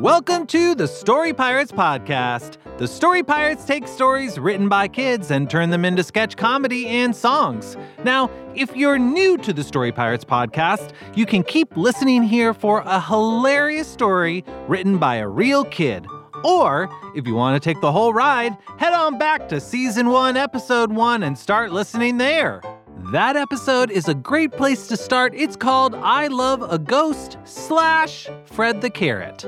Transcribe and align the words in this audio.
Welcome 0.00 0.46
to 0.46 0.76
the 0.76 0.86
Story 0.86 1.32
Pirates 1.34 1.72
Podcast. 1.72 2.58
The 2.76 2.86
Story 2.86 3.24
Pirates 3.24 3.64
take 3.64 3.88
stories 3.88 4.38
written 4.38 4.68
by 4.68 4.86
kids 4.86 5.32
and 5.32 5.50
turn 5.50 5.70
them 5.70 5.84
into 5.84 6.04
sketch 6.04 6.36
comedy 6.36 6.86
and 6.86 7.16
songs. 7.16 7.76
Now, 8.04 8.30
if 8.54 8.76
you're 8.76 8.96
new 8.96 9.36
to 9.38 9.52
the 9.52 9.64
Story 9.64 9.90
Pirates 9.90 10.24
Podcast, 10.24 10.92
you 11.16 11.26
can 11.26 11.42
keep 11.42 11.76
listening 11.76 12.22
here 12.22 12.54
for 12.54 12.82
a 12.86 13.00
hilarious 13.00 13.88
story 13.88 14.44
written 14.68 14.98
by 14.98 15.16
a 15.16 15.26
real 15.26 15.64
kid. 15.64 16.06
Or, 16.44 16.88
if 17.16 17.26
you 17.26 17.34
want 17.34 17.60
to 17.60 17.68
take 17.68 17.80
the 17.80 17.90
whole 17.90 18.14
ride, 18.14 18.56
head 18.78 18.92
on 18.92 19.18
back 19.18 19.48
to 19.48 19.60
Season 19.60 20.10
1, 20.10 20.36
Episode 20.36 20.92
1 20.92 21.24
and 21.24 21.36
start 21.36 21.72
listening 21.72 22.18
there. 22.18 22.62
That 23.10 23.34
episode 23.34 23.90
is 23.90 24.06
a 24.06 24.14
great 24.14 24.52
place 24.52 24.86
to 24.86 24.96
start. 24.96 25.34
It's 25.34 25.56
called 25.56 25.96
I 25.96 26.28
Love 26.28 26.62
a 26.62 26.78
Ghost 26.78 27.36
slash 27.42 28.28
Fred 28.44 28.80
the 28.80 28.90
Carrot. 28.90 29.44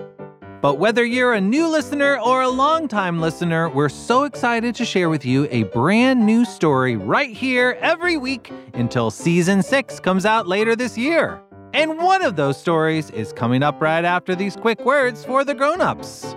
But 0.61 0.79
whether 0.79 1.05
you're 1.05 1.33
a 1.33 1.41
new 1.41 1.69
listener 1.69 2.19
or 2.21 2.43
a 2.43 2.49
longtime 2.49 3.19
listener, 3.19 3.71
we're 3.71 3.89
so 3.89 4.25
excited 4.25 4.75
to 4.75 4.85
share 4.85 5.09
with 5.09 5.25
you 5.25 5.49
a 5.51 5.63
brand 5.65 6.27
new 6.27 6.45
story 6.45 6.97
right 6.97 7.35
here 7.35 7.79
every 7.81 8.19
week 8.19 8.53
until 8.75 9.11
season 9.11 9.63
six 9.63 9.99
comes 9.99 10.27
out 10.27 10.47
later 10.47 10.77
this 10.77 10.99
year. 10.99 11.41
And 11.73 11.99
one 11.99 12.23
of 12.23 12.37
those 12.37 12.59
stories 12.59 13.09
is 13.11 13.33
coming 13.33 13.63
up 13.63 13.81
right 13.81 14.05
after 14.05 14.35
these 14.35 14.55
quick 14.55 14.85
words 14.85 15.25
for 15.25 15.45
the 15.45 15.55
grown-ups. 15.55 16.37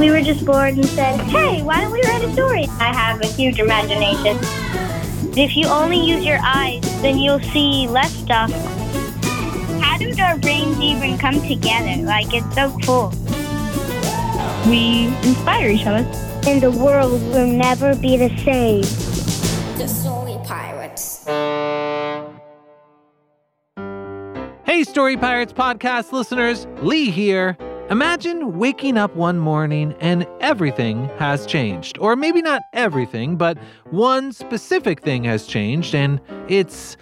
We 0.00 0.10
were 0.10 0.22
just 0.22 0.46
bored 0.46 0.76
and 0.76 0.86
said, 0.86 1.20
hey, 1.20 1.60
why 1.62 1.82
don't 1.82 1.92
we 1.92 2.00
write 2.00 2.24
a 2.24 2.32
story? 2.32 2.64
I 2.80 2.90
have 2.96 3.20
a 3.20 3.26
huge 3.26 3.58
imagination. 3.58 4.38
If 5.36 5.54
you 5.54 5.66
only 5.66 6.00
use 6.00 6.24
your 6.24 6.38
eyes, 6.42 6.80
then 7.02 7.18
you'll 7.18 7.38
see 7.52 7.86
less 7.86 8.10
stuff. 8.10 8.50
How 9.82 9.98
did 9.98 10.18
our 10.18 10.38
brains 10.38 10.80
even 10.80 11.18
come 11.18 11.38
together? 11.46 12.02
Like, 12.02 12.32
it's 12.32 12.54
so 12.54 12.74
cool. 12.82 13.12
We 14.70 15.08
inspire 15.28 15.68
each 15.68 15.84
other. 15.86 16.08
And 16.48 16.62
the 16.62 16.70
world 16.70 17.20
will 17.34 17.46
never 17.46 17.94
be 17.94 18.16
the 18.16 18.34
same. 18.38 18.80
The 19.76 19.86
Story 19.86 20.38
Pirates. 20.44 21.26
Hey, 24.64 24.82
Story 24.84 25.18
Pirates 25.18 25.52
podcast 25.52 26.12
listeners, 26.12 26.66
Lee 26.80 27.10
here. 27.10 27.58
Imagine 27.90 28.56
waking 28.56 28.96
up 28.96 29.16
one 29.16 29.40
morning 29.40 29.96
and 29.98 30.24
everything 30.40 31.08
has 31.18 31.44
changed. 31.44 31.98
Or 31.98 32.14
maybe 32.14 32.40
not 32.40 32.62
everything, 32.72 33.34
but 33.34 33.58
one 33.90 34.30
specific 34.30 35.00
thing 35.00 35.24
has 35.24 35.44
changed, 35.44 35.92
and 35.92 36.20
it's, 36.46 36.96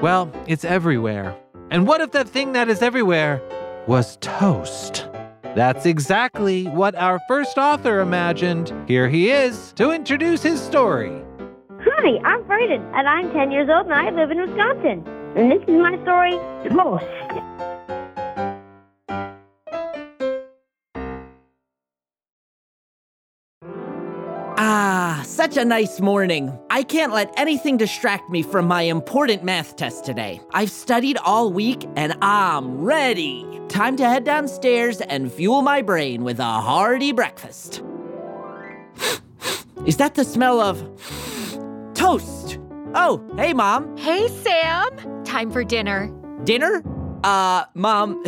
well, 0.00 0.30
it's 0.46 0.64
everywhere. 0.64 1.36
And 1.72 1.84
what 1.84 2.00
if 2.00 2.12
that 2.12 2.28
thing 2.28 2.52
that 2.52 2.68
is 2.68 2.80
everywhere 2.80 3.42
was 3.88 4.18
toast? 4.18 5.08
That's 5.56 5.84
exactly 5.84 6.68
what 6.68 6.94
our 6.94 7.18
first 7.26 7.58
author 7.58 7.98
imagined. 7.98 8.72
Here 8.86 9.08
he 9.08 9.32
is 9.32 9.72
to 9.72 9.90
introduce 9.90 10.44
his 10.44 10.62
story. 10.62 11.24
Hi, 11.80 12.18
I'm 12.24 12.44
Brayden, 12.44 12.88
and 12.94 13.08
I'm 13.08 13.32
10 13.32 13.50
years 13.50 13.68
old, 13.68 13.86
and 13.86 13.94
I 13.94 14.10
live 14.10 14.30
in 14.30 14.40
Wisconsin. 14.40 15.04
And 15.34 15.50
this 15.50 15.62
is 15.62 15.74
my 15.74 16.00
story, 16.04 16.38
Toast. 16.68 17.79
Such 25.50 25.62
a 25.62 25.64
nice 25.64 26.00
morning. 26.00 26.56
I 26.70 26.84
can't 26.84 27.12
let 27.12 27.34
anything 27.36 27.76
distract 27.76 28.30
me 28.30 28.40
from 28.40 28.68
my 28.68 28.82
important 28.82 29.42
math 29.42 29.74
test 29.74 30.04
today. 30.04 30.40
I've 30.52 30.70
studied 30.70 31.16
all 31.24 31.52
week 31.52 31.88
and 31.96 32.14
I'm 32.22 32.80
ready. 32.80 33.60
Time 33.68 33.96
to 33.96 34.08
head 34.08 34.22
downstairs 34.22 35.00
and 35.00 35.32
fuel 35.32 35.62
my 35.62 35.82
brain 35.82 36.22
with 36.22 36.38
a 36.38 36.44
hearty 36.44 37.10
breakfast. 37.10 37.82
Is 39.86 39.96
that 39.96 40.14
the 40.14 40.24
smell 40.24 40.60
of 40.60 40.78
toast? 41.94 42.60
Oh, 42.94 43.20
hey, 43.36 43.52
Mom. 43.52 43.96
Hey, 43.96 44.28
Sam. 44.28 45.24
Time 45.24 45.50
for 45.50 45.64
dinner. 45.64 46.12
Dinner? 46.44 46.84
Uh, 47.24 47.64
Mom, 47.74 48.22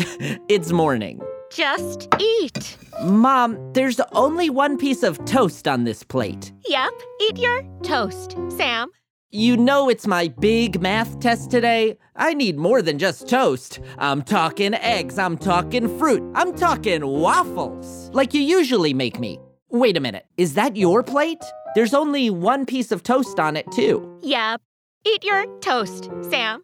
it's 0.49 0.73
morning. 0.73 1.21
Just 1.53 2.09
eat. 2.19 2.79
Mom, 3.03 3.59
there's 3.73 3.99
only 4.13 4.49
one 4.49 4.79
piece 4.79 5.03
of 5.03 5.25
toast 5.25 5.67
on 5.67 5.83
this 5.83 6.05
plate. 6.05 6.53
Yep, 6.69 6.93
eat 7.21 7.37
your 7.37 7.63
toast, 7.83 8.37
Sam. 8.57 8.91
You 9.33 9.57
know 9.57 9.89
it's 9.89 10.07
my 10.07 10.29
big 10.29 10.81
math 10.81 11.19
test 11.19 11.51
today. 11.51 11.99
I 12.15 12.33
need 12.33 12.59
more 12.59 12.81
than 12.81 13.01
just 13.01 13.29
toast. 13.29 13.81
I'm 13.99 14.23
talking 14.23 14.75
eggs, 14.75 15.19
I'm 15.19 15.37
talking 15.37 15.99
fruit, 15.99 16.23
I'm 16.37 16.55
talking 16.55 17.05
waffles, 17.05 18.09
like 18.13 18.35
you 18.35 18.41
usually 18.41 18.95
make 18.95 19.19
me. 19.19 19.41
Wait 19.69 19.97
a 19.97 20.01
minute. 20.01 20.27
Is 20.37 20.55
that 20.55 20.77
your 20.77 21.03
plate? 21.03 21.43
There's 21.75 21.95
only 21.95 22.31
one 22.31 22.67
piece 22.67 22.93
of 22.93 23.03
toast 23.03 23.41
on 23.41 23.57
it, 23.57 23.69
too. 23.73 24.17
Yep. 24.23 24.61
Eat 25.05 25.25
your 25.25 25.47
toast, 25.59 26.09
Sam. 26.31 26.63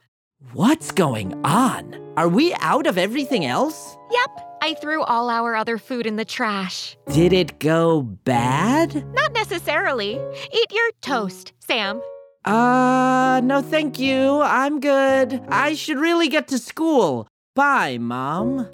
What's 0.52 0.92
going 0.92 1.34
on? 1.44 1.96
Are 2.16 2.28
we 2.28 2.54
out 2.60 2.86
of 2.86 2.96
everything 2.96 3.44
else? 3.44 3.96
Yep. 4.12 4.47
I 4.60 4.74
threw 4.74 5.02
all 5.02 5.30
our 5.30 5.54
other 5.54 5.78
food 5.78 6.06
in 6.06 6.16
the 6.16 6.24
trash. 6.24 6.96
Did 7.12 7.32
it 7.32 7.58
go 7.58 8.02
bad? 8.02 9.04
Not 9.14 9.32
necessarily. 9.32 10.20
Eat 10.52 10.72
your 10.72 10.90
toast, 11.00 11.52
Sam. 11.60 12.00
Uh, 12.44 13.40
no 13.44 13.60
thank 13.62 13.98
you. 13.98 14.40
I'm 14.42 14.80
good. 14.80 15.40
I 15.48 15.74
should 15.74 15.98
really 15.98 16.28
get 16.28 16.48
to 16.48 16.58
school. 16.58 17.28
Bye, 17.54 17.98
Mom. 17.98 18.68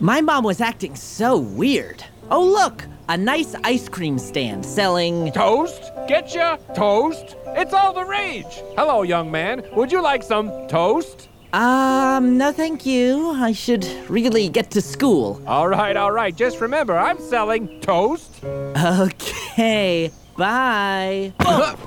My 0.00 0.20
mom 0.20 0.44
was 0.44 0.60
acting 0.60 0.94
so 0.96 1.38
weird. 1.38 2.04
Oh, 2.30 2.44
look, 2.44 2.84
a 3.08 3.16
nice 3.16 3.54
ice 3.64 3.88
cream 3.88 4.18
stand 4.18 4.66
selling. 4.66 5.32
Toast? 5.32 5.80
Getcha? 6.08 6.58
Toast? 6.74 7.36
It's 7.48 7.72
all 7.72 7.92
the 7.92 8.04
rage. 8.04 8.62
Hello, 8.76 9.02
young 9.02 9.30
man. 9.30 9.62
Would 9.74 9.92
you 9.92 10.02
like 10.02 10.22
some 10.22 10.50
toast? 10.68 11.28
Um, 11.56 12.36
no 12.36 12.52
thank 12.52 12.84
you. 12.84 13.30
I 13.30 13.52
should 13.52 13.86
really 14.10 14.50
get 14.50 14.70
to 14.72 14.82
school. 14.82 15.40
All 15.46 15.66
right, 15.68 15.96
all 15.96 16.12
right. 16.12 16.36
Just 16.36 16.60
remember, 16.60 16.98
I'm 16.98 17.18
selling 17.18 17.80
toast. 17.80 18.44
Okay, 18.44 20.10
bye. 20.36 21.32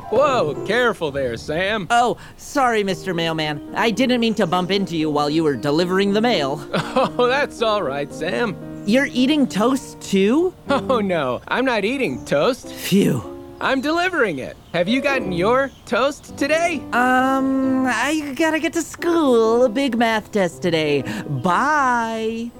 Whoa, 0.09 0.65
careful 0.65 1.11
there, 1.11 1.37
Sam. 1.37 1.85
Oh, 1.91 2.17
sorry, 2.37 2.83
Mr. 2.83 3.15
Mailman. 3.15 3.75
I 3.75 3.91
didn't 3.91 4.19
mean 4.21 4.33
to 4.35 4.47
bump 4.47 4.71
into 4.71 4.97
you 4.97 5.11
while 5.11 5.29
you 5.29 5.43
were 5.43 5.55
delivering 5.55 6.13
the 6.13 6.21
mail. 6.21 6.67
Oh, 7.01 7.27
that's 7.27 7.61
all 7.61 7.83
right, 7.83 8.11
Sam. 8.11 8.55
You're 8.87 9.07
eating 9.11 9.45
toast 9.47 10.01
too? 10.01 10.51
Oh, 10.69 10.99
no, 10.99 11.41
I'm 11.47 11.63
not 11.65 11.85
eating 11.85 12.25
toast. 12.25 12.69
Phew. 12.73 13.38
I'm 13.61 13.81
delivering 13.81 14.39
it. 14.39 14.55
Have 14.73 14.87
you 14.87 15.01
gotten 15.01 15.31
your 15.33 15.69
toast 15.85 16.37
today? 16.37 16.81
Um, 16.93 17.85
I 17.85 18.33
gotta 18.37 18.59
get 18.59 18.71
to 18.73 18.81
school. 18.81 19.65
A 19.65 19.69
big 19.69 19.97
math 19.97 20.31
test 20.31 20.61
today. 20.61 21.01
Bye. 21.27 22.51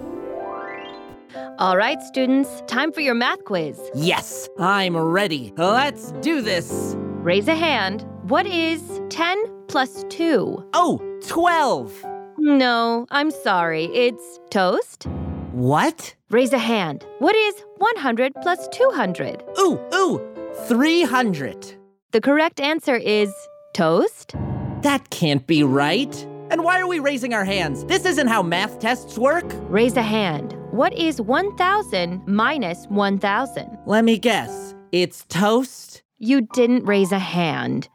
All 1.58 1.78
right, 1.78 2.02
students, 2.02 2.64
time 2.68 2.92
for 2.92 3.02
your 3.02 3.14
math 3.16 3.44
quiz. 3.46 3.80
Yes, 3.96 4.50
I'm 4.60 4.98
ready. 4.98 5.54
Let's 5.58 6.12
do 6.22 6.42
this. 6.42 6.96
Raise 6.98 7.48
a 7.48 7.56
hand. 7.56 8.06
What 8.24 8.46
is 8.46 9.02
10 9.10 9.38
plus 9.68 10.04
2? 10.10 10.70
Oh, 10.74 11.00
12. 11.28 12.06
No, 12.38 13.06
I'm 13.12 13.32
sorry. 13.32 13.86
It's 13.86 14.40
toast. 14.50 15.06
What? 15.52 16.14
Raise 16.30 16.54
a 16.54 16.58
hand. 16.60 17.06
What 17.20 17.36
is 17.36 17.56
100 17.78 18.34
plus 18.42 18.68
200? 18.70 19.44
Ooh, 19.60 19.80
ooh, 19.94 20.22
300. 20.68 21.76
The 22.12 22.22
correct 22.22 22.60
answer 22.60 22.96
is 22.96 23.34
toast. 23.74 24.36
That 24.82 25.10
can't 25.10 25.46
be 25.48 25.64
right. 25.64 26.16
And 26.52 26.64
why 26.64 26.80
are 26.80 26.88
we 26.88 27.00
raising 27.00 27.34
our 27.34 27.46
hands? 27.46 27.86
This 27.86 28.06
isn't 28.06 28.28
how 28.28 28.42
math 28.42 28.80
tests 28.80 29.18
work. 29.18 29.46
Raise 29.70 29.98
a 29.98 30.02
hand. 30.02 30.56
What 30.72 30.94
is 30.94 31.22
1000 31.22 32.28
minus 32.28 32.86
1000? 32.88 33.78
Let 33.86 34.04
me 34.06 34.18
guess. 34.18 34.76
It's 34.92 35.26
toast? 35.26 36.02
You 36.18 36.42
didn't 36.42 36.86
raise 36.86 37.12
a 37.12 37.20
hand. 37.20 37.88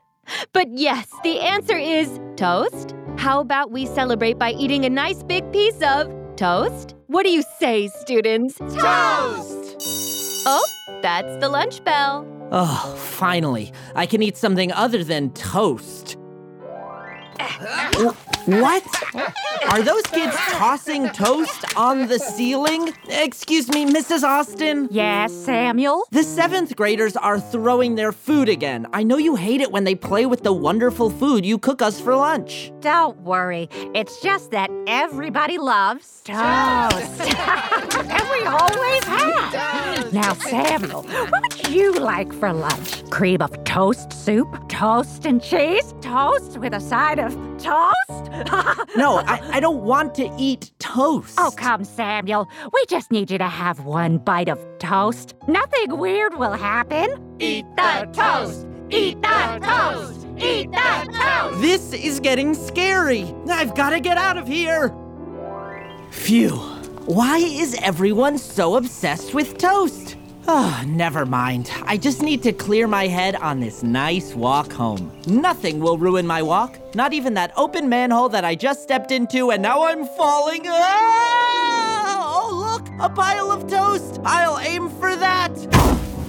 But 0.53 0.69
yes, 0.71 1.09
the 1.23 1.41
answer 1.41 1.77
is 1.77 2.21
toast. 2.37 2.95
How 3.17 3.41
about 3.41 3.71
we 3.71 3.87
celebrate 3.87 4.39
by 4.39 4.53
eating 4.53 4.85
a 4.85 4.91
nice 4.91 5.23
big 5.23 5.51
piece 5.53 5.81
of 5.83 6.13
toast? 6.37 6.95
What 7.09 7.25
do 7.25 7.31
you 7.31 7.43
say, 7.59 7.89
students? 7.89 8.59
Toast! 8.59 9.77
Oh, 10.47 10.67
that's 11.03 11.37
the 11.39 11.49
lunch 11.49 11.83
bell. 11.85 12.27
Oh, 12.53 12.95
finally. 12.99 13.73
I 13.95 14.07
can 14.07 14.23
eat 14.23 14.37
something 14.37 14.73
other 14.73 15.03
than 15.03 15.33
toast. 15.33 16.17
What? 18.47 18.85
Are 19.71 19.83
those 19.83 20.03
kids 20.03 20.37
tossing 20.51 21.09
toast 21.11 21.77
on 21.77 22.09
the 22.09 22.19
ceiling? 22.19 22.93
Excuse 23.09 23.69
me, 23.69 23.87
Mrs. 23.87 24.23
Austin? 24.23 24.89
Yes, 24.91 25.33
Samuel? 25.33 26.05
The 26.11 26.23
seventh 26.23 26.77
graders 26.77 27.17
are 27.17 27.41
throwing 27.41 27.95
their 27.95 28.13
food 28.13 28.49
again. 28.49 28.87
I 28.93 29.03
know 29.03 29.17
you 29.17 29.37
hate 29.37 29.61
it 29.63 29.73
when 29.73 29.85
they 29.85 29.95
play 29.95 30.27
with 30.27 30.43
the 30.43 30.53
wonderful 30.53 31.09
food 31.11 31.47
you 31.47 31.59
cook 31.59 31.81
us 31.81 32.01
for 32.01 32.15
lunch. 32.15 32.71
Don't 32.81 33.19
worry. 33.21 33.69
It's 33.95 34.21
just 34.21 34.51
that 34.51 34.71
everybody 34.87 35.57
loves 35.57 36.21
toast. 36.25 36.37
and 36.41 38.29
we 38.31 38.45
always 38.45 39.05
have. 39.05 40.13
Now, 40.13 40.35
Samuel, 40.35 41.03
what 41.03 41.31
would 41.33 41.69
you 41.69 41.93
like 41.93 42.33
for 42.35 42.53
lunch? 42.53 43.09
Cream 43.11 43.41
of 43.41 43.65
toast 43.65 44.13
soup? 44.13 44.69
Toast 44.69 45.25
and 45.25 45.43
cheese? 45.43 45.95
Toast 46.03 46.59
with 46.59 46.75
a 46.75 46.81
side 46.81 47.19
of 47.19 47.34
toast? 47.59 47.95
No, 48.97 49.19
I, 49.19 49.41
I 49.55 49.61
don't 49.61 49.83
want 49.83 50.15
to 50.17 50.31
eat 50.39 50.71
toast. 50.79 51.35
Oh, 51.39 51.51
come, 51.57 51.85
Samuel. 51.85 52.49
We 52.73 52.85
just 52.87 53.11
need 53.11 53.31
you 53.31 53.39
to 53.39 53.49
have 53.49 53.85
one 53.85 54.19
bite 54.19 54.49
of 54.49 54.59
toast. 54.79 55.35
Nothing 55.49 55.99
weird 55.99 56.37
will 56.37 56.53
happen. 56.53 57.37
Eat 57.41 57.65
the 57.77 58.09
toast! 58.13 58.67
Eat 58.91 59.21
the 59.21 59.61
toast! 59.63 60.27
Eat 60.39 60.71
the 60.71 61.13
toast! 61.13 61.61
This 61.61 61.93
is 61.93 62.21
getting 62.21 62.55
scary. 62.55 63.35
I've 63.49 63.75
got 63.75 63.91
to 63.91 64.01
get 64.01 64.17
out 64.17 64.37
of 64.37 64.47
here. 64.47 64.95
Phew. 66.11 66.51
Why 67.07 67.39
is 67.39 67.75
everyone 67.83 68.39
so 68.39 68.77
obsessed 68.77 69.35
with 69.35 69.59
toast? 69.59 70.17
Oh, 70.47 70.83
never 70.87 71.25
mind. 71.25 71.71
I 71.87 71.97
just 71.97 72.21
need 72.21 72.43
to 72.43 72.53
clear 72.53 72.87
my 72.87 73.07
head 73.07 73.35
on 73.37 73.61
this 73.61 73.83
nice 73.83 74.35
walk 74.35 74.71
home. 74.73 75.11
Nothing 75.27 75.81
will 75.81 75.97
ruin 75.97 76.27
my 76.27 76.43
walk, 76.43 76.79
not 76.95 77.15
even 77.15 77.33
that 77.35 77.53
open 77.57 77.89
manhole 77.89 78.29
that 78.29 78.45
I 78.45 78.55
just 78.55 78.83
stepped 78.83 79.11
into 79.11 79.51
and 79.51 79.63
now 79.63 79.85
I'm 79.85 80.05
falling. 80.05 80.65
Ah! 80.67 82.35
Oh, 82.37 82.53
look, 82.55 82.89
a 83.01 83.09
pile 83.09 83.51
of 83.51 83.67
toast. 83.71 84.21
I'll 84.25 84.59
aim 84.59 84.91
for 84.91 85.17
that. 85.17 85.51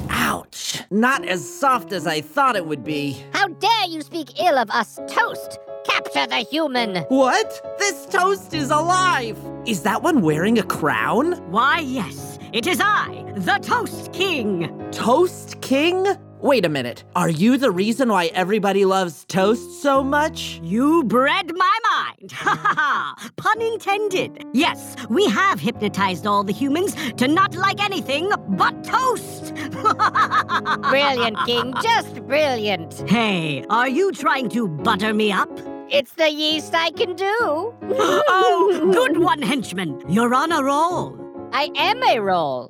Ouch. 0.10 0.82
Not 0.90 1.26
as 1.26 1.48
soft 1.48 1.92
as 1.92 2.08
I 2.08 2.22
thought 2.22 2.56
it 2.56 2.66
would 2.66 2.86
be. 2.86 3.22
How 3.34 3.50
dare 3.50 3.88
you 3.90 4.02
speak 4.02 4.40
ill 4.42 4.58
of 4.58 4.70
us, 4.72 4.98
Toast? 5.10 5.60
Capture 5.84 6.26
the 6.26 6.38
human! 6.38 7.04
What? 7.10 7.78
This 7.78 8.06
toast 8.08 8.54
is 8.54 8.72
alive! 8.72 9.38
Is 9.68 9.84
that 9.84 10.02
one 10.02 10.22
wearing 10.22 10.58
a 10.58 10.64
crown? 10.64 11.34
Why, 11.52 11.80
yes, 11.80 12.35
it 12.56 12.68
is 12.68 12.80
I, 12.81 13.34
the 13.36 13.60
Toast 13.62 14.13
King. 14.13 14.90
Toast 14.92 15.59
King? 15.59 16.07
Wait 16.40 16.64
a 16.64 16.69
minute. 16.69 17.04
Are 17.14 17.30
you 17.30 17.57
the 17.57 17.69
reason 17.69 18.07
why 18.07 18.28
everybody 18.28 18.85
loves 18.85 19.26
toast 19.26 19.81
so 19.81 20.02
much? 20.02 20.62
You 20.64 21.04
bred 21.04 21.52
my 21.54 21.80
mind. 21.92 22.31
Ha 22.31 22.56
ha 22.56 22.74
ha! 22.78 23.31
Pun 23.35 23.62
intended. 23.62 24.45
Yes, 24.54 24.95
we 25.09 25.28
have 25.28 25.59
hypnotized 25.59 26.26
all 26.26 26.45
the 26.45 26.54
humans 26.54 26.95
to 27.18 27.28
not 27.28 27.56
like 27.56 27.83
anything 27.83 28.31
but 28.47 28.85
toast. 28.85 29.54
Brilliant, 30.90 31.38
King, 31.45 31.74
just 31.83 32.26
brilliant. 32.26 33.04
Hey, 33.09 33.66
are 33.69 33.90
you 33.90 34.14
trying 34.14 34.47
to 34.50 34.69
butter 34.69 35.14
me 35.14 35.30
up? 35.33 35.52
It's 35.90 36.14
the 36.14 36.31
yeast 36.31 36.74
I 36.74 36.92
can 36.92 37.18
do. 37.18 37.26
oh, 37.83 38.92
good 38.94 39.18
one, 39.18 39.42
henchman. 39.42 40.02
You're 40.07 40.33
on 40.33 40.54
a 40.54 40.64
roll. 40.64 41.25
I 41.52 41.69
am 41.75 42.02
a 42.04 42.19
roll. 42.19 42.69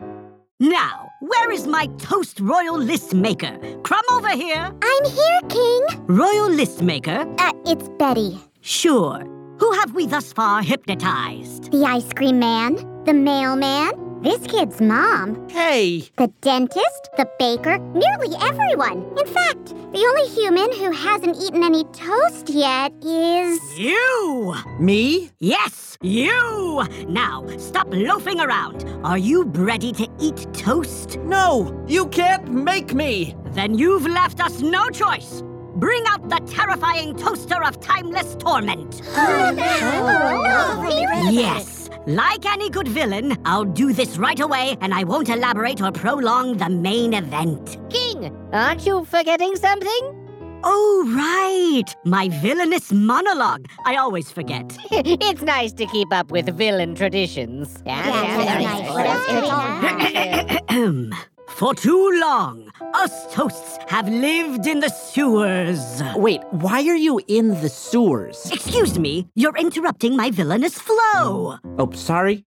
Now, 0.60 1.10
where 1.22 1.51
is 1.51 1.67
my 1.67 1.88
toast 1.98 2.39
royal 2.39 2.77
list 2.77 3.13
maker? 3.13 3.58
Crumb 3.84 4.05
over 4.12 4.29
here. 4.29 4.72
I'm 4.82 5.05
here, 5.05 5.39
King. 5.50 5.86
Royal 6.08 6.50
list 6.50 6.82
maker? 6.82 7.25
Uh, 7.39 7.51
it's 7.65 7.89
Betty. 8.00 8.39
Sure. 8.62 9.24
Who 9.60 9.72
have 9.74 9.94
we 9.94 10.08
thus 10.08 10.34
far 10.34 10.62
hypnotized? 10.62 11.72
The 11.72 11.84
ice 11.86 12.12
cream 12.13 12.39
man, 12.39 12.75
the 13.05 13.13
mailman, 13.13 13.91
this 14.25 14.46
kid's 14.48 14.82
mom, 14.82 15.48
Hey, 15.50 16.10
the 16.17 16.27
dentist, 16.41 17.10
the 17.15 17.29
baker, 17.38 17.77
nearly 17.77 18.36
everyone. 18.41 19.05
In 19.20 19.27
fact, 19.27 19.67
the 19.94 20.00
only 20.00 20.27
human 20.29 20.72
who 20.74 20.91
hasn't 20.91 21.38
eaten 21.38 21.63
any 21.63 21.84
toast 21.86 22.50
yet 22.50 22.91
is. 23.03 23.60
You! 23.77 24.55
me? 24.79 25.29
Yes, 25.39 25.98
you! 26.01 26.84
Now, 27.08 27.46
stop 27.58 27.88
loafing 27.91 28.39
around. 28.39 28.84
Are 29.03 29.17
you 29.17 29.44
ready 29.44 29.91
to 29.94 30.08
eat 30.20 30.48
toast? 30.53 31.17
No, 31.20 31.86
you 31.88 32.08
can't 32.08 32.51
make 32.51 32.94
me! 32.96 33.36
Then 33.51 33.77
you've 33.77 34.08
left 34.08 34.41
us 34.41 34.60
no 34.62 34.89
choice. 34.89 35.44
Bring 35.75 36.03
out 36.08 36.29
the 36.29 36.39
terrifying 36.51 37.15
toaster 37.15 37.63
of 37.63 37.79
timeless 37.79 38.36
torment. 38.36 39.01
Oh, 40.88 41.29
yes. 41.32 41.85
Like 42.08 42.46
any 42.46 42.70
good 42.70 42.88
villain, 42.88 43.36
I'll 43.46 43.66
do 43.66 43.92
this 43.92 44.18
right 44.18 44.40
away 44.40 44.78
and 44.82 44.94
I 44.94 45.04
won't 45.04 45.28
elaborate 45.28 45.82
or 45.82 45.92
prolong 45.92 46.56
the 46.56 46.70
main 46.70 47.16
event. 47.16 47.80
King, 47.90 48.32
aren't 48.54 48.86
you 48.86 49.06
forgetting 49.06 49.56
something? 49.56 50.22
Oh, 50.64 51.04
right. 51.16 51.96
My 52.06 52.30
villainous 52.30 52.92
monologue. 52.92 53.68
I 53.86 53.96
always 53.96 54.32
forget. 54.32 54.78
it's 54.92 55.42
nice 55.42 55.74
to 55.74 55.88
keep 55.88 56.14
up 56.14 56.30
with 56.30 56.48
villain 56.56 56.94
traditions. 56.94 57.82
Yeah, 57.88 58.38
very 58.38 58.64
nice. 58.66 58.90
What 60.70 61.26
else 61.62 61.82
could 61.82 61.92
we 61.92 61.96
have? 61.96 62.16
For 62.16 62.16
too 62.16 62.20
long, 62.20 62.70
us 62.94 63.34
toasts 63.34 63.78
have 63.88 64.10
lived 64.10 64.68
in 64.68 64.80
the 64.80 64.90
sewers. 64.90 66.02
Wait, 66.16 66.42
why 66.52 66.82
are 66.88 66.96
you 66.96 67.22
in 67.28 67.50
the 67.62 67.70
sewers? 67.70 68.52
Excuse 68.52 69.00
me, 69.00 69.28
you're 69.36 69.58
interrupting 69.58 70.16
my 70.16 70.32
villainous 70.32 70.80
flow. 70.80 71.58
Oh, 71.78 71.92
sorry. 71.94 72.46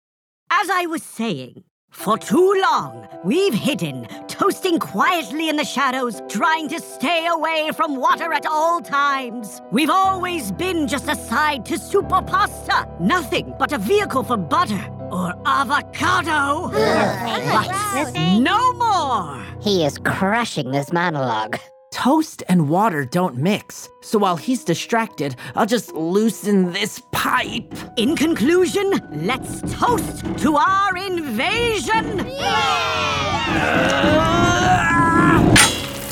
As 0.52 0.70
I 0.70 0.86
was 0.86 1.04
saying, 1.04 1.64
for 1.92 2.18
too 2.18 2.62
long, 2.62 3.08
we've 3.26 3.54
hidden, 3.54 4.08
toasting 4.28 4.80
quietly 4.80 5.50
in 5.50 5.58
the 5.58 5.66
shadows, 5.66 6.22
trying 6.30 6.70
to 6.70 6.80
stay 6.80 7.28
away 7.28 7.72
from 7.76 7.96
water 7.96 8.34
at 8.34 8.46
all 8.46 8.82
times. 8.82 9.62
We've 9.72 9.90
always 9.90 10.52
been 10.52 10.88
just 10.88 11.10
a 11.10 11.16
side 11.16 11.66
to 11.66 11.78
super 11.78 12.22
pasta, 12.22 12.88
nothing 13.00 13.54
but 13.60 13.74
a 13.74 13.78
vehicle 13.78 14.24
for 14.24 14.38
butter 14.38 15.01
or 15.12 15.34
avocado. 15.46 16.70
but 16.72 18.14
no 18.40 18.74
more! 18.74 19.46
He 19.62 19.84
is 19.84 19.98
crushing 20.00 20.72
this 20.72 20.92
monologue. 20.92 21.60
Toast 21.92 22.42
and 22.48 22.70
water 22.70 23.04
don't 23.04 23.36
mix, 23.36 23.90
so 24.02 24.18
while 24.18 24.38
he's 24.38 24.64
distracted, 24.64 25.36
I'll 25.56 25.66
just 25.66 25.92
loosen 25.94 26.72
this 26.72 27.02
pipe. 27.12 27.74
In 27.98 28.16
conclusion, 28.16 28.94
let's 29.12 29.62
toast 29.74 30.24
to 30.40 30.56
our 30.56 30.96
invasion! 30.96 32.26
Yeah! 32.28 33.82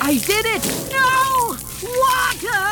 I 0.01 0.17
did 0.17 0.45
it! 0.45 0.63
No! 0.91 1.55
Water! 2.03 2.65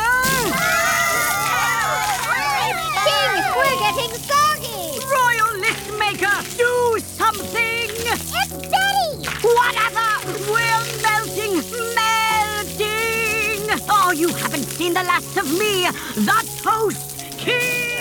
King, 3.08 3.34
we're 3.56 3.78
getting 3.80 4.12
soggy! 4.20 5.00
Royal 5.08 5.52
List 5.58 5.86
Maker, 5.98 6.36
do 6.56 7.00
something! 7.32 7.88
It's 8.10 8.32
Betty! 8.72 9.28
Whatever! 9.42 10.08
We're 10.50 10.84
melting, 11.02 11.54
melting! 11.94 13.60
Oh, 13.90 14.12
you 14.16 14.28
haven't 14.28 14.64
seen 14.64 14.94
the 14.94 15.02
last 15.02 15.36
of 15.36 15.50
me, 15.52 15.88
the 16.24 16.38
Toast 16.62 17.18
King! 17.36 17.98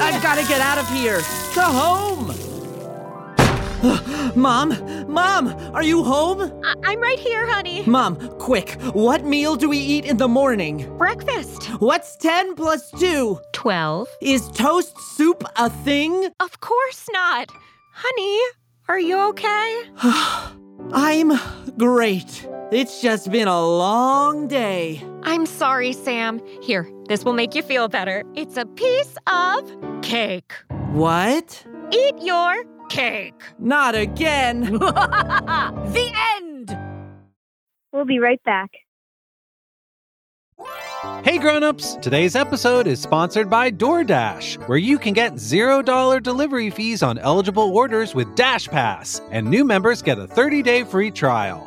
I've 0.00 0.22
got 0.22 0.36
to 0.36 0.46
get 0.46 0.60
out 0.60 0.78
of 0.78 0.88
here. 0.90 1.22
Go 1.54 1.62
home. 1.62 2.47
Mom, 4.34 4.74
Mom, 5.12 5.48
are 5.74 5.82
you 5.84 6.02
home? 6.02 6.40
I- 6.64 6.74
I'm 6.84 7.00
right 7.00 7.18
here, 7.18 7.46
honey. 7.46 7.84
Mom, 7.86 8.16
quick, 8.38 8.72
what 8.92 9.24
meal 9.24 9.54
do 9.56 9.68
we 9.68 9.78
eat 9.78 10.04
in 10.04 10.16
the 10.16 10.26
morning? 10.26 10.92
Breakfast. 10.98 11.64
What's 11.80 12.16
10 12.16 12.56
plus 12.56 12.90
2? 12.98 13.38
12. 13.52 14.08
Is 14.20 14.48
toast 14.48 14.98
soup 14.98 15.44
a 15.56 15.70
thing? 15.70 16.28
Of 16.40 16.58
course 16.60 17.06
not. 17.12 17.50
Honey, 17.94 18.40
are 18.88 18.98
you 18.98 19.18
okay? 19.28 19.82
I'm 20.92 21.38
great. 21.76 22.48
It's 22.72 23.00
just 23.00 23.30
been 23.30 23.48
a 23.48 23.64
long 23.64 24.48
day. 24.48 25.02
I'm 25.22 25.46
sorry, 25.46 25.92
Sam. 25.92 26.40
Here, 26.62 26.90
this 27.08 27.24
will 27.24 27.32
make 27.32 27.54
you 27.54 27.62
feel 27.62 27.88
better. 27.88 28.24
It's 28.34 28.56
a 28.56 28.66
piece 28.66 29.16
of 29.28 29.70
cake. 30.02 30.52
What? 30.90 31.64
Eat 31.90 32.14
your 32.20 32.64
cake. 32.88 33.34
Not 33.58 33.94
again. 33.94 34.60
the 34.72 36.12
end! 36.36 36.76
We'll 37.92 38.04
be 38.04 38.18
right 38.18 38.42
back. 38.44 38.70
Hey 41.22 41.38
grown-ups, 41.38 41.96
today's 42.02 42.34
episode 42.34 42.86
is 42.88 43.00
sponsored 43.00 43.48
by 43.48 43.70
DoorDash, 43.70 44.66
where 44.68 44.78
you 44.78 44.98
can 44.98 45.12
get 45.12 45.34
$0 45.34 46.22
delivery 46.22 46.70
fees 46.70 47.02
on 47.02 47.18
eligible 47.18 47.74
orders 47.76 48.14
with 48.14 48.34
Dash 48.34 48.66
Pass, 48.66 49.20
and 49.30 49.48
new 49.48 49.64
members 49.64 50.02
get 50.02 50.18
a 50.18 50.26
30-day 50.26 50.82
free 50.84 51.10
trial. 51.12 51.64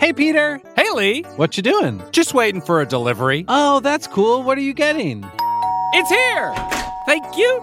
Hey 0.00 0.12
Peter, 0.12 0.60
Hey, 0.76 0.90
Lee. 0.90 1.22
what 1.36 1.56
you 1.56 1.62
doing? 1.62 2.02
Just 2.10 2.34
waiting 2.34 2.60
for 2.60 2.80
a 2.80 2.86
delivery. 2.86 3.44
Oh, 3.46 3.78
that's 3.80 4.08
cool. 4.08 4.42
What 4.42 4.58
are 4.58 4.62
you 4.62 4.74
getting? 4.74 5.24
It's 5.92 6.10
here. 6.10 6.52
Thank 7.06 7.36
you. 7.36 7.62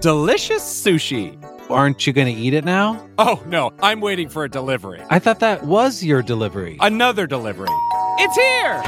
Delicious 0.00 0.62
sushi. 0.64 1.40
Aren't 1.68 2.06
you 2.06 2.12
going 2.12 2.32
to 2.32 2.40
eat 2.40 2.54
it 2.54 2.64
now? 2.64 3.04
Oh, 3.18 3.42
no. 3.46 3.72
I'm 3.82 4.00
waiting 4.00 4.28
for 4.28 4.44
a 4.44 4.48
delivery. 4.48 5.02
I 5.10 5.18
thought 5.18 5.40
that 5.40 5.64
was 5.64 6.02
your 6.04 6.22
delivery. 6.22 6.76
Another 6.80 7.26
delivery. 7.26 7.68
It's 8.18 8.36
here. 8.36 8.82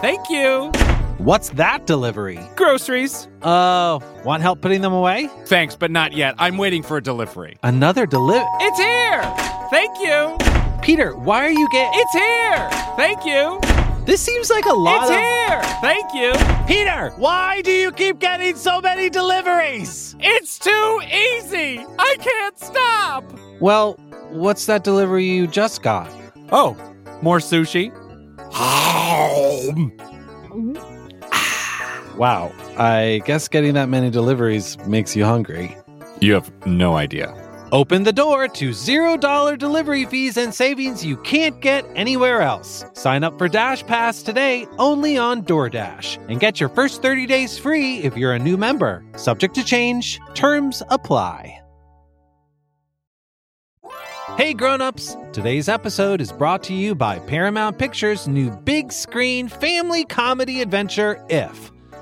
Thank 0.00 0.30
you. 0.30 0.70
What's 1.18 1.50
that 1.50 1.86
delivery? 1.86 2.40
Groceries. 2.56 3.28
Oh, 3.42 4.02
want 4.24 4.42
help 4.42 4.62
putting 4.62 4.80
them 4.80 4.94
away? 4.94 5.28
Thanks, 5.44 5.76
but 5.76 5.90
not 5.90 6.14
yet. 6.14 6.34
I'm 6.38 6.56
waiting 6.56 6.82
for 6.82 6.96
a 6.96 7.02
delivery. 7.02 7.58
Another 7.62 8.06
delivery? 8.06 8.48
It's 8.60 8.78
here. 8.78 9.22
Thank 9.70 9.98
you. 10.00 10.38
Peter, 10.82 11.14
why 11.16 11.44
are 11.44 11.50
you 11.50 11.68
getting? 11.70 12.00
It's 12.00 12.12
here. 12.12 12.70
Thank 12.96 13.24
you. 13.26 13.60
This 14.04 14.20
seems 14.20 14.50
like 14.50 14.64
a 14.66 14.72
lot 14.74 15.02
It's 15.02 15.10
of. 15.10 15.16
here. 15.16 15.62
Thank 15.80 16.12
you. 16.12 16.32
Peter, 16.66 17.10
why 17.16 17.62
do 17.62 17.70
you 17.70 17.92
keep 17.92 18.18
getting 18.18 18.56
so 18.56 18.80
many 18.80 19.08
deliveries? 19.08 20.16
It's 20.18 20.58
too 20.58 21.00
easy. 21.06 21.78
I 21.98 22.16
can't 22.18 22.58
stop. 22.58 23.24
Well, 23.60 23.94
what's 24.30 24.66
that 24.66 24.82
delivery 24.82 25.24
you 25.24 25.46
just 25.46 25.82
got? 25.82 26.10
Oh, 26.50 26.76
more 27.22 27.38
sushi. 27.38 27.92
Mm-hmm. 28.50 29.88
Wow, 32.18 32.52
I 32.76 33.22
guess 33.24 33.48
getting 33.48 33.72
that 33.74 33.88
many 33.88 34.10
deliveries 34.10 34.76
makes 34.86 35.16
you 35.16 35.24
hungry. 35.24 35.76
You 36.20 36.34
have 36.34 36.50
no 36.66 36.96
idea. 36.96 37.32
Open 37.72 38.02
the 38.02 38.12
door 38.12 38.48
to 38.48 38.68
$0 38.68 39.58
delivery 39.58 40.04
fees 40.04 40.36
and 40.36 40.54
savings 40.54 41.02
you 41.02 41.16
can't 41.16 41.58
get 41.62 41.86
anywhere 41.96 42.42
else. 42.42 42.84
Sign 42.92 43.24
up 43.24 43.38
for 43.38 43.48
Dash 43.48 43.82
Pass 43.86 44.22
today 44.22 44.66
only 44.76 45.16
on 45.16 45.42
DoorDash 45.42 46.28
and 46.28 46.38
get 46.38 46.60
your 46.60 46.68
first 46.68 47.00
30 47.00 47.24
days 47.24 47.58
free 47.58 48.00
if 48.00 48.14
you're 48.14 48.34
a 48.34 48.38
new 48.38 48.58
member. 48.58 49.02
Subject 49.16 49.54
to 49.54 49.64
change, 49.64 50.20
terms 50.34 50.82
apply. 50.90 51.58
Hey 54.36 54.52
grown-ups, 54.52 55.16
today's 55.32 55.70
episode 55.70 56.20
is 56.20 56.30
brought 56.30 56.62
to 56.64 56.74
you 56.74 56.94
by 56.94 57.20
Paramount 57.20 57.78
Pictures' 57.78 58.28
new 58.28 58.50
big 58.50 58.92
screen 58.92 59.48
family 59.48 60.04
comedy 60.04 60.60
adventure 60.60 61.24
If. 61.30 61.71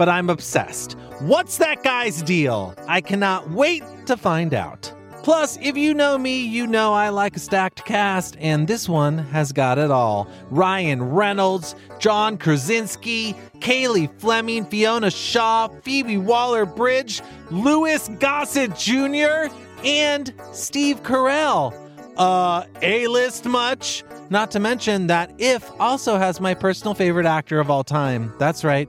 but 0.00 0.08
I'm 0.08 0.30
obsessed. 0.30 0.96
What's 1.18 1.58
that 1.58 1.82
guy's 1.82 2.22
deal? 2.22 2.74
I 2.88 3.02
cannot 3.02 3.50
wait 3.50 3.84
to 4.06 4.16
find 4.16 4.54
out. 4.54 4.90
Plus, 5.22 5.58
if 5.60 5.76
you 5.76 5.92
know 5.92 6.16
me, 6.16 6.40
you 6.40 6.66
know 6.66 6.94
I 6.94 7.10
like 7.10 7.36
a 7.36 7.38
stacked 7.38 7.84
cast, 7.84 8.34
and 8.40 8.66
this 8.66 8.88
one 8.88 9.18
has 9.18 9.52
got 9.52 9.76
it 9.76 9.90
all. 9.90 10.26
Ryan 10.48 11.02
Reynolds, 11.02 11.74
John 11.98 12.38
Krasinski, 12.38 13.34
Cailey 13.58 14.10
Fleming, 14.18 14.64
Fiona 14.64 15.10
Shaw, 15.10 15.68
Phoebe 15.82 16.16
Waller 16.16 16.64
Bridge, 16.64 17.20
Louis 17.50 18.08
Gossett 18.20 18.74
Jr., 18.78 19.54
and 19.84 20.32
Steve 20.54 21.02
Carell. 21.02 21.74
Uh, 22.16 22.64
A 22.80 23.06
list 23.06 23.44
much? 23.44 24.02
Not 24.30 24.50
to 24.52 24.60
mention 24.60 25.08
that 25.08 25.30
If 25.36 25.70
also 25.78 26.16
has 26.16 26.40
my 26.40 26.54
personal 26.54 26.94
favorite 26.94 27.26
actor 27.26 27.60
of 27.60 27.70
all 27.70 27.84
time. 27.84 28.32
That's 28.38 28.64
right, 28.64 28.88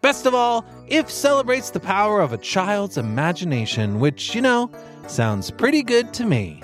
Best 0.00 0.26
of 0.26 0.34
all, 0.34 0.64
IF 0.86 1.10
celebrates 1.10 1.70
the 1.70 1.80
power 1.80 2.20
of 2.20 2.32
a 2.32 2.38
child's 2.38 2.98
imagination, 2.98 3.98
which, 3.98 4.34
you 4.34 4.40
know, 4.40 4.70
sounds 5.08 5.50
pretty 5.50 5.82
good 5.82 6.14
to 6.14 6.24
me. 6.24 6.62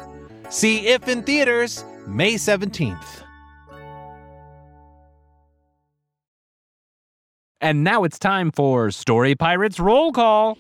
See 0.50 0.86
IF 0.88 1.08
in 1.08 1.22
theaters 1.22 1.84
May 2.06 2.34
17th. 2.34 3.22
And 7.60 7.82
now 7.82 8.04
it's 8.04 8.18
time 8.18 8.50
for 8.52 8.90
Story 8.90 9.34
Pirates 9.34 9.80
Roll 9.80 10.12
Call. 10.12 10.58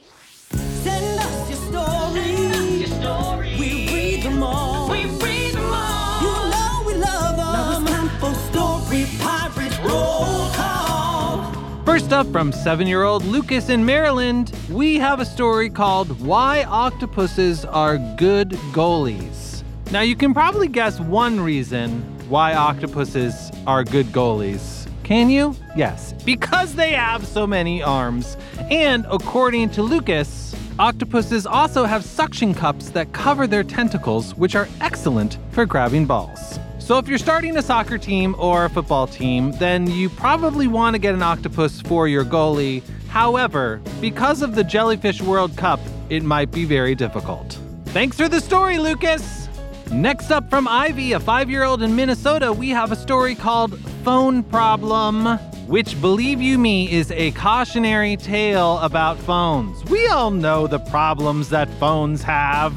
First 11.94 12.12
up 12.12 12.26
from 12.32 12.50
seven 12.50 12.88
year 12.88 13.04
old 13.04 13.24
Lucas 13.24 13.68
in 13.68 13.86
Maryland, 13.86 14.52
we 14.68 14.96
have 14.96 15.20
a 15.20 15.24
story 15.24 15.70
called 15.70 16.20
Why 16.20 16.64
Octopuses 16.64 17.64
Are 17.64 17.98
Good 18.16 18.50
Goalies. 18.72 19.62
Now, 19.92 20.00
you 20.00 20.16
can 20.16 20.34
probably 20.34 20.66
guess 20.66 20.98
one 20.98 21.40
reason 21.40 22.00
why 22.28 22.54
octopuses 22.54 23.52
are 23.68 23.84
good 23.84 24.06
goalies. 24.06 24.88
Can 25.04 25.30
you? 25.30 25.54
Yes, 25.76 26.12
because 26.24 26.74
they 26.74 26.90
have 26.90 27.24
so 27.24 27.46
many 27.46 27.80
arms. 27.80 28.36
And 28.72 29.06
according 29.08 29.70
to 29.70 29.82
Lucas, 29.84 30.52
octopuses 30.80 31.46
also 31.46 31.84
have 31.84 32.04
suction 32.04 32.54
cups 32.54 32.90
that 32.90 33.12
cover 33.12 33.46
their 33.46 33.62
tentacles, 33.62 34.34
which 34.34 34.56
are 34.56 34.66
excellent 34.80 35.38
for 35.52 35.64
grabbing 35.64 36.06
balls. 36.06 36.58
So, 36.84 36.98
if 36.98 37.08
you're 37.08 37.16
starting 37.16 37.56
a 37.56 37.62
soccer 37.62 37.96
team 37.96 38.36
or 38.38 38.66
a 38.66 38.68
football 38.68 39.06
team, 39.06 39.52
then 39.52 39.86
you 39.86 40.10
probably 40.10 40.68
want 40.68 40.92
to 40.92 40.98
get 40.98 41.14
an 41.14 41.22
octopus 41.22 41.80
for 41.80 42.08
your 42.08 42.26
goalie. 42.26 42.82
However, 43.08 43.80
because 44.02 44.42
of 44.42 44.54
the 44.54 44.62
Jellyfish 44.62 45.22
World 45.22 45.56
Cup, 45.56 45.80
it 46.10 46.22
might 46.22 46.50
be 46.50 46.66
very 46.66 46.94
difficult. 46.94 47.58
Thanks 47.86 48.18
for 48.18 48.28
the 48.28 48.38
story, 48.38 48.76
Lucas! 48.76 49.48
Next 49.90 50.30
up 50.30 50.50
from 50.50 50.68
Ivy, 50.68 51.12
a 51.12 51.20
five 51.20 51.48
year 51.48 51.64
old 51.64 51.82
in 51.82 51.96
Minnesota, 51.96 52.52
we 52.52 52.68
have 52.68 52.92
a 52.92 52.96
story 52.96 53.34
called 53.34 53.78
Phone 54.04 54.42
Problem, 54.42 55.38
which, 55.66 55.98
believe 56.02 56.42
you 56.42 56.58
me, 56.58 56.92
is 56.92 57.10
a 57.12 57.30
cautionary 57.30 58.18
tale 58.18 58.78
about 58.80 59.16
phones. 59.20 59.82
We 59.86 60.06
all 60.08 60.30
know 60.30 60.66
the 60.66 60.80
problems 60.80 61.48
that 61.48 61.70
phones 61.80 62.20
have. 62.24 62.74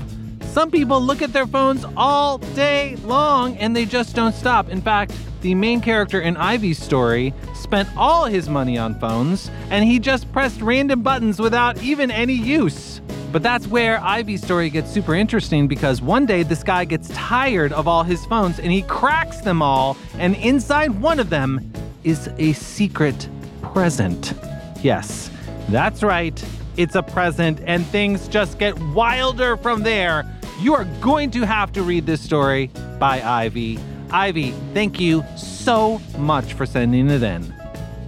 Some 0.58 0.72
people 0.72 1.00
look 1.00 1.22
at 1.22 1.34
their 1.34 1.46
phones 1.46 1.86
all 1.96 2.40
day 2.40 2.96
long 3.04 3.56
and 3.58 3.76
they 3.76 3.86
just 3.86 4.16
don't 4.16 4.34
stop. 4.34 4.70
In 4.70 4.82
fact, 4.82 5.14
the 5.42 5.54
main 5.54 5.82
character 5.82 6.20
in 6.20 6.36
Ivy's 6.36 6.82
story 6.82 7.32
spent 7.54 7.88
all 7.96 8.26
his 8.26 8.50
money 8.50 8.76
on 8.76 9.00
phones 9.00 9.52
and 9.70 9.86
he 9.86 10.00
just 10.00 10.32
pressed 10.32 10.60
random 10.64 11.04
buttons 11.04 11.40
without 11.40 11.84
even 11.84 12.10
any 12.10 12.34
use. 12.34 13.02
But 13.32 13.44
that's 13.44 13.68
where 13.68 14.02
Ivy's 14.02 14.44
story 14.44 14.72
gets 14.72 14.90
super 14.90 15.14
interesting 15.14 15.68
because 15.68 16.02
one 16.02 16.26
day 16.26 16.42
this 16.42 16.64
guy 16.64 16.86
gets 16.86 17.10
tired 17.10 17.72
of 17.72 17.88
all 17.88 18.02
his 18.02 18.26
phones 18.26 18.58
and 18.58 18.72
he 18.72 18.82
cracks 18.82 19.42
them 19.42 19.62
all, 19.62 19.96
and 20.18 20.36
inside 20.38 20.90
one 21.00 21.20
of 21.20 21.30
them 21.30 21.72
is 22.04 22.32
a 22.40 22.54
secret 22.54 23.30
present. 23.62 24.34
Yes, 24.82 25.30
that's 25.70 26.02
right. 26.02 26.44
It's 26.78 26.96
a 26.96 27.04
present, 27.04 27.60
and 27.66 27.86
things 27.88 28.28
just 28.28 28.60
get 28.60 28.78
wilder 28.80 29.58
from 29.58 29.82
there. 29.82 30.32
You 30.60 30.74
are 30.74 30.86
going 31.02 31.30
to 31.32 31.46
have 31.46 31.72
to 31.74 31.84
read 31.84 32.08
this 32.08 32.20
story 32.20 32.72
by 32.98 33.22
Ivy. 33.22 33.78
Ivy, 34.10 34.52
thank 34.74 35.00
you 35.00 35.24
so 35.36 36.02
much 36.18 36.54
for 36.54 36.66
sending 36.66 37.12
it 37.12 37.22
in. 37.22 37.54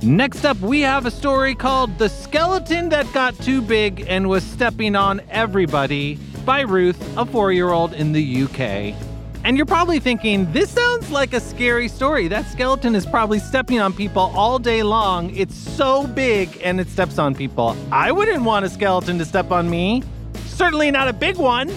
Next 0.02 0.46
up, 0.46 0.60
we 0.60 0.82
have 0.82 1.06
a 1.06 1.12
story 1.12 1.54
called 1.54 1.96
The 2.00 2.10
Skeleton 2.10 2.90
That 2.90 3.12
Got 3.14 3.38
Too 3.38 3.62
Big 3.62 4.06
and 4.08 4.28
Was 4.30 4.44
Stepping 4.44 4.96
on 4.96 5.22
Everybody 5.30 6.16
by 6.44 6.62
Ruth, 6.62 7.00
a 7.18 7.24
four 7.24 7.52
year 7.52 7.70
old 7.70 7.94
in 7.94 8.14
the 8.14 8.44
UK. 8.44 8.96
And 9.44 9.56
you're 9.56 9.68
probably 9.68 10.00
thinking, 10.00 10.52
this 10.52 10.72
sounds 10.72 11.12
like 11.12 11.34
a 11.34 11.40
scary 11.40 11.88
story. 11.88 12.28
That 12.28 12.48
skeleton 12.48 12.96
is 12.96 13.06
probably 13.06 13.38
stepping 13.38 13.80
on 13.80 13.94
people 13.94 14.32
all 14.36 14.58
day 14.58 14.82
long. 14.82 15.36
It's 15.36 15.56
so 15.56 16.08
big 16.08 16.60
and 16.64 16.80
it 16.80 16.88
steps 16.88 17.20
on 17.20 17.36
people. 17.36 17.78
I 17.92 18.12
wouldn't 18.12 18.44
want 18.44 18.66
a 18.66 18.70
skeleton 18.70 19.20
to 19.20 19.26
step 19.26 19.52
on 19.52 19.70
me. 19.70 20.02
Certainly 20.46 20.90
not 20.90 21.08
a 21.08 21.14
big 21.14 21.38
one. 21.38 21.72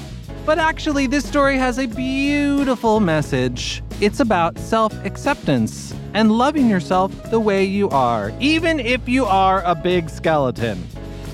But 0.44 0.59
actually, 0.59 1.07
this 1.07 1.24
story 1.24 1.57
has 1.57 1.78
a 1.78 1.87
beautiful 1.87 2.98
message. 2.98 3.81
It's 4.00 4.18
about 4.18 4.59
self 4.59 4.92
acceptance 5.05 5.94
and 6.14 6.33
loving 6.33 6.68
yourself 6.68 7.12
the 7.31 7.38
way 7.38 7.64
you 7.64 7.88
are, 7.90 8.33
even 8.40 8.81
if 8.81 9.09
you 9.09 9.24
are 9.24 9.62
a 9.62 9.76
big 9.76 10.11
skeleton. 10.11 10.83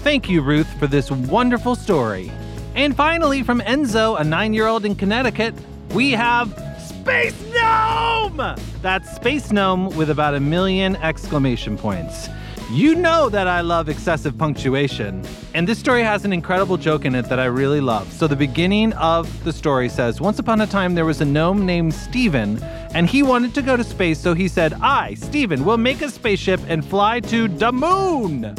Thank 0.03 0.29
you, 0.29 0.43
Ruth, 0.43 0.69
for 0.79 0.87
this 0.87 1.11
wonderful 1.11 1.75
story. 1.75 2.31
And 2.75 2.95
finally, 2.95 3.43
from 3.43 3.61
Enzo, 3.63 4.21
a 4.21 4.25
nine 4.25 4.53
year 4.53 4.67
old 4.67 4.85
in 4.85 4.95
Connecticut, 4.95 5.55
we 5.95 6.11
have 6.11 6.53
Space 6.79 7.35
Gnome! 7.55 8.57
That's 8.83 9.11
Space 9.17 9.51
Gnome 9.51 9.89
with 9.97 10.11
about 10.11 10.35
a 10.35 10.41
million 10.41 10.97
exclamation 10.97 11.79
points. 11.79 12.29
You 12.71 12.97
know 12.97 13.31
that 13.31 13.47
I 13.47 13.63
love 13.63 13.89
excessive 13.89 14.37
punctuation. 14.37 15.25
And 15.55 15.67
this 15.67 15.79
story 15.79 16.03
has 16.03 16.27
an 16.27 16.35
incredible 16.35 16.77
joke 16.77 17.07
in 17.07 17.15
it 17.15 17.27
that 17.31 17.41
I 17.41 17.47
really 17.47 17.81
love. 17.81 18.13
So, 18.13 18.27
the 18.27 18.37
beginning 18.37 18.93
of 18.93 19.43
the 19.43 19.55
story 19.55 19.89
says 19.89 20.21
Once 20.21 20.39
upon 20.39 20.61
a 20.61 20.67
time, 20.67 20.95
there 20.95 21.07
was 21.07 21.23
a 21.23 21.25
gnome 21.25 21.65
named 21.65 21.95
Steven, 21.95 22.63
and 22.93 23.09
he 23.09 23.23
wanted 23.23 23.55
to 23.55 23.63
go 23.63 23.75
to 23.75 23.83
space. 23.83 24.21
So 24.21 24.35
he 24.35 24.49
said, 24.49 24.75
I, 24.75 25.15
Steven, 25.15 25.65
will 25.65 25.79
make 25.79 26.03
a 26.03 26.11
spaceship 26.11 26.61
and 26.69 26.85
fly 26.85 27.21
to 27.21 27.49
the 27.49 27.73
moon. 27.73 28.55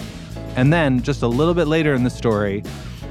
And 0.55 0.73
then, 0.73 1.03
just 1.03 1.21
a 1.21 1.27
little 1.27 1.53
bit 1.53 1.67
later 1.67 1.93
in 1.93 2.03
the 2.03 2.09
story, 2.09 2.63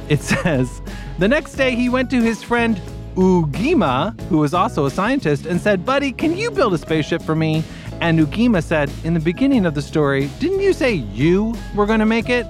it 0.09 0.21
says, 0.23 0.83
The 1.21 1.29
next 1.29 1.53
day, 1.53 1.77
he 1.77 1.89
went 1.89 2.11
to 2.11 2.21
his 2.21 2.43
friend 2.43 2.81
Ugima, 3.15 4.21
who 4.23 4.39
was 4.39 4.53
also 4.53 4.87
a 4.87 4.91
scientist, 4.91 5.47
and 5.47 5.61
said, 5.61 5.87
Buddy, 5.87 6.11
can 6.11 6.37
you 6.37 6.51
build 6.51 6.75
a 6.75 6.79
spaceship 6.79 7.23
for 7.23 7.37
me? 7.37 7.63
And 8.01 8.19
Ugima 8.19 8.63
said, 8.63 8.91
In 9.05 9.15
the 9.15 9.21
beginning 9.21 9.67
of 9.67 9.75
the 9.75 9.83
story, 9.83 10.31
didn't 10.39 10.61
you 10.61 10.73
say 10.73 10.93
you 10.93 11.55
were 11.75 11.87
going 11.87 12.01
to 12.01 12.07
make 12.07 12.29
it? 12.29 12.47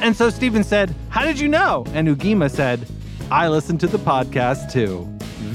And 0.00 0.16
so 0.16 0.30
Steven 0.30 0.64
said, 0.64 0.94
How 1.08 1.24
did 1.24 1.38
you 1.38 1.48
know? 1.48 1.84
And 1.88 2.08
Ugima 2.08 2.50
said, 2.50 2.86
I 3.30 3.48
listened 3.48 3.80
to 3.80 3.86
the 3.86 3.98
podcast 3.98 4.72
too. 4.72 5.06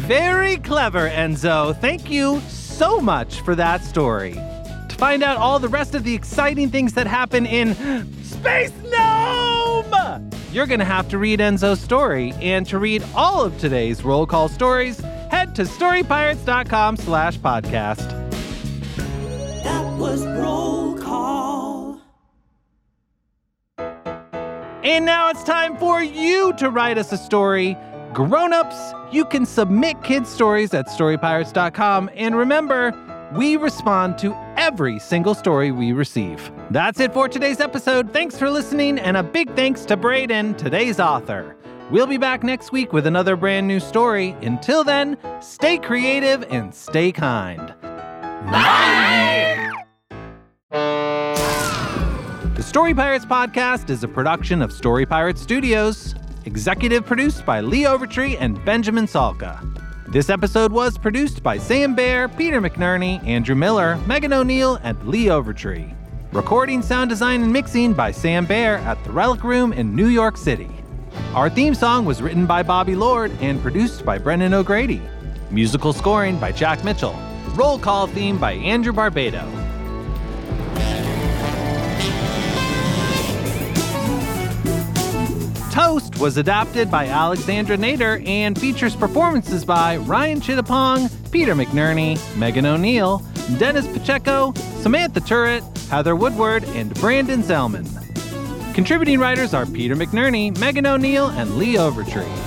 Very 0.05 0.57
clever, 0.57 1.09
Enzo. 1.09 1.79
Thank 1.79 2.09
you 2.09 2.39
so 2.41 2.99
much 2.99 3.41
for 3.41 3.55
that 3.55 3.83
story. 3.83 4.33
To 4.33 4.95
find 4.97 5.23
out 5.23 5.37
all 5.37 5.59
the 5.59 5.67
rest 5.69 5.95
of 5.95 6.03
the 6.03 6.13
exciting 6.13 6.69
things 6.69 6.93
that 6.93 7.07
happen 7.07 7.45
in 7.45 7.73
Space 8.23 8.71
Gnome, 8.83 10.29
you're 10.51 10.67
going 10.67 10.79
to 10.79 10.85
have 10.85 11.09
to 11.09 11.17
read 11.17 11.39
Enzo's 11.39 11.81
story. 11.81 12.33
And 12.41 12.65
to 12.67 12.77
read 12.77 13.03
all 13.15 13.43
of 13.43 13.57
today's 13.59 14.03
roll 14.03 14.25
call 14.25 14.49
stories, 14.49 14.99
head 15.31 15.55
to 15.55 15.63
storypirates.com 15.63 16.97
slash 16.97 17.37
podcast. 17.39 18.22
That 20.03 20.09
was 20.09 20.25
roll 20.27 20.97
call. 20.97 22.01
And 23.77 25.05
now 25.05 25.29
it's 25.29 25.43
time 25.45 25.77
for 25.77 26.03
you 26.03 26.51
to 26.57 26.69
write 26.69 26.97
us 26.97 27.13
a 27.13 27.17
story. 27.17 27.77
Grown-ups, 28.11 28.93
you 29.13 29.23
can 29.23 29.45
submit 29.45 30.03
kids' 30.03 30.29
stories 30.29 30.73
at 30.73 30.87
storypirates.com. 30.87 32.09
And 32.15 32.35
remember, 32.35 32.93
we 33.33 33.55
respond 33.55 34.17
to 34.19 34.35
every 34.57 34.99
single 34.99 35.35
story 35.35 35.71
we 35.71 35.93
receive. 35.93 36.51
That's 36.69 36.99
it 36.99 37.13
for 37.13 37.29
today's 37.29 37.61
episode. 37.61 38.11
Thanks 38.11 38.37
for 38.37 38.49
listening, 38.49 38.99
and 38.99 39.15
a 39.15 39.23
big 39.23 39.55
thanks 39.55 39.85
to 39.85 39.95
Brayden, 39.95 40.57
today's 40.57 40.99
author. 40.99 41.55
We'll 41.91 42.07
be 42.07 42.17
back 42.17 42.43
next 42.43 42.73
week 42.73 42.91
with 42.91 43.07
another 43.07 43.37
brand 43.37 43.69
new 43.69 43.79
story. 43.79 44.35
Until 44.41 44.83
then, 44.83 45.17
stay 45.41 45.77
creative 45.77 46.43
and 46.49 46.75
stay 46.75 47.13
kind. 47.13 47.73
Bye! 48.51 49.52
The 52.63 52.69
Story 52.69 52.93
Pirates 52.93 53.25
podcast 53.25 53.89
is 53.89 54.05
a 54.05 54.07
production 54.07 54.61
of 54.61 54.71
Story 54.71 55.05
Pirates 55.05 55.41
Studios, 55.41 56.15
executive 56.45 57.05
produced 57.05 57.45
by 57.45 57.59
Lee 57.59 57.83
Overtree 57.83 58.37
and 58.39 58.63
Benjamin 58.63 59.05
Salka. 59.05 59.59
This 60.07 60.29
episode 60.29 60.71
was 60.71 60.97
produced 60.97 61.43
by 61.43 61.57
Sam 61.57 61.93
Baer, 61.93 62.29
Peter 62.29 62.61
McNerney, 62.61 63.21
Andrew 63.27 63.53
Miller, 63.53 63.97
Megan 64.07 64.31
O'Neill, 64.31 64.79
and 64.81 64.97
Lee 65.05 65.25
Overtree. 65.25 65.93
Recording, 66.31 66.81
sound 66.81 67.09
design, 67.09 67.43
and 67.43 67.51
mixing 67.51 67.93
by 67.93 68.11
Sam 68.11 68.45
Baer 68.45 68.77
at 68.77 69.03
the 69.03 69.11
Relic 69.11 69.43
Room 69.43 69.73
in 69.73 69.93
New 69.93 70.07
York 70.07 70.37
City. 70.37 70.71
Our 71.33 71.49
theme 71.49 71.75
song 71.75 72.05
was 72.05 72.21
written 72.21 72.45
by 72.45 72.63
Bobby 72.63 72.95
Lord 72.95 73.31
and 73.41 73.61
produced 73.61 74.05
by 74.05 74.17
Brendan 74.17 74.53
O'Grady. 74.53 75.01
Musical 75.51 75.91
scoring 75.91 76.39
by 76.39 76.53
Jack 76.53 76.85
Mitchell. 76.85 77.19
Roll 77.55 77.77
call 77.77 78.07
theme 78.07 78.37
by 78.37 78.53
Andrew 78.53 78.93
Barbado. 78.93 79.62
Toast 85.73 86.19
was 86.19 86.37
adapted 86.37 86.91
by 86.91 87.07
Alexandra 87.07 87.75
Nader 87.75 88.23
and 88.27 88.55
features 88.55 88.95
performances 88.95 89.65
by 89.65 89.97
Ryan 89.97 90.39
Chittapong, 90.39 91.09
Peter 91.31 91.55
McNerney, 91.55 92.19
Megan 92.37 92.67
O'Neill, 92.67 93.23
Dennis 93.57 93.87
Pacheco, 93.87 94.53
Samantha 94.81 95.19
Turret, 95.19 95.63
Heather 95.89 96.15
Woodward, 96.15 96.63
and 96.75 96.93
Brandon 97.01 97.41
Zellman. 97.41 97.89
Contributing 98.75 99.19
writers 99.19 99.55
are 99.55 99.65
Peter 99.65 99.95
McNerney, 99.95 100.55
Megan 100.59 100.85
O'Neill, 100.85 101.29
and 101.29 101.57
Lee 101.57 101.73
Overtree. 101.73 102.42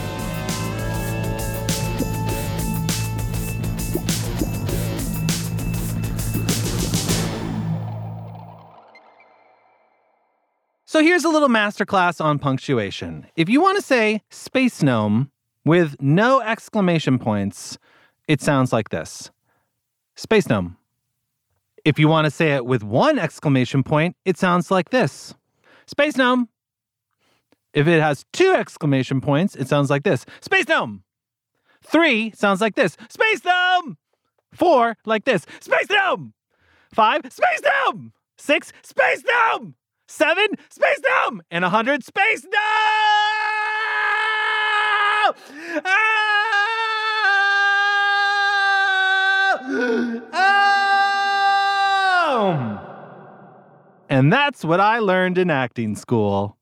So 10.96 11.02
here's 11.02 11.24
a 11.24 11.28
little 11.28 11.50
masterclass 11.50 12.24
on 12.24 12.38
punctuation. 12.38 13.26
If 13.36 13.50
you 13.50 13.60
want 13.60 13.76
to 13.76 13.82
say 13.82 14.22
space 14.30 14.82
gnome 14.82 15.30
with 15.62 15.94
no 16.00 16.40
exclamation 16.40 17.18
points, 17.18 17.76
it 18.28 18.40
sounds 18.40 18.72
like 18.72 18.88
this 18.88 19.30
Space 20.14 20.48
gnome. 20.48 20.78
If 21.84 21.98
you 21.98 22.08
want 22.08 22.24
to 22.24 22.30
say 22.30 22.54
it 22.54 22.64
with 22.64 22.82
one 22.82 23.18
exclamation 23.18 23.82
point, 23.82 24.16
it 24.24 24.38
sounds 24.38 24.70
like 24.70 24.88
this 24.88 25.34
Space 25.86 26.16
gnome. 26.16 26.48
If 27.74 27.86
it 27.86 28.00
has 28.00 28.24
two 28.32 28.54
exclamation 28.54 29.20
points, 29.20 29.54
it 29.54 29.68
sounds 29.68 29.90
like 29.90 30.02
this 30.02 30.24
Space 30.40 30.66
gnome. 30.66 31.02
Three 31.82 32.32
sounds 32.34 32.62
like 32.62 32.74
this 32.74 32.96
Space 33.10 33.44
gnome. 33.44 33.98
Four, 34.54 34.96
like 35.04 35.26
this 35.26 35.44
Space 35.60 35.90
gnome. 35.90 36.32
Five, 36.94 37.20
Space 37.30 37.60
gnome. 37.62 38.14
Six, 38.38 38.72
Space 38.82 39.22
gnome. 39.26 39.74
Seven, 40.08 40.48
Space 40.70 41.00
gnome. 41.06 41.42
And 41.50 41.64
a 41.64 41.68
hundred, 41.68 42.04
Space 42.04 42.44
gnome. 42.44 42.52
Ah! 50.32 50.96
And 54.08 54.32
that's 54.32 54.64
what 54.64 54.80
I 54.80 55.00
learned 55.00 55.36
in 55.38 55.50
acting 55.50 55.96
school. 55.96 56.56